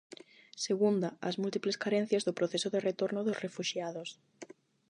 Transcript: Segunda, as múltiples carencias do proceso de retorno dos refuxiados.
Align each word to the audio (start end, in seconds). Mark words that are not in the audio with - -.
Segunda, 0.65 1.09
as 1.29 1.35
múltiples 1.41 1.79
carencias 1.83 2.25
do 2.27 2.37
proceso 2.39 2.67
de 2.71 2.83
retorno 2.89 3.19
dos 3.27 3.39
refuxiados. 3.45 4.09